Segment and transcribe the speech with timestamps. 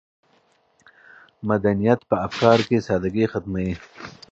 [1.49, 3.73] مدنیت په افکارو کې سادګي ختموي.